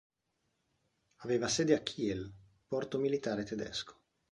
[1.17, 2.33] Aveva sede a Kiel,
[2.67, 3.99] porto miliare tedesco.